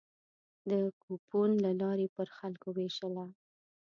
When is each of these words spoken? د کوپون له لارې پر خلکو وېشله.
د 0.69 0.71
کوپون 1.03 1.49
له 1.65 1.71
لارې 1.81 2.07
پر 2.15 2.27
خلکو 2.37 2.67
وېشله. 2.77 3.25